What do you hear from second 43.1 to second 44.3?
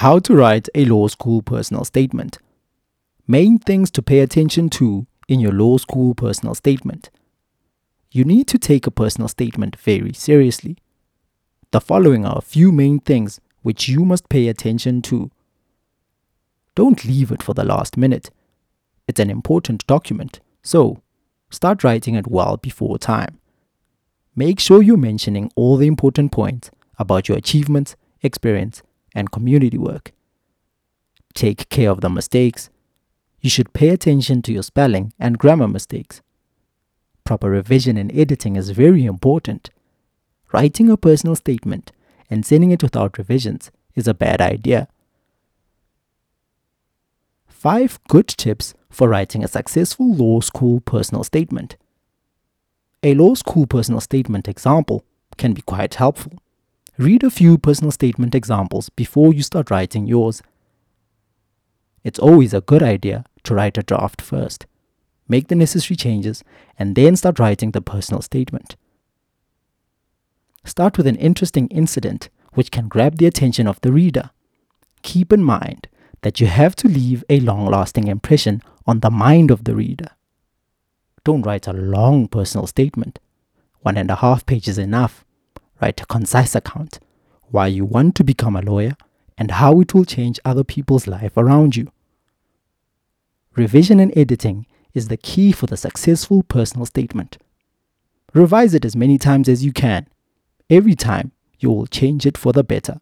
revisions is a